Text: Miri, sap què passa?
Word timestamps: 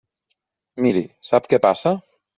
Miri, 0.85 1.05
sap 1.33 1.53
què 1.53 1.63
passa? 1.71 1.97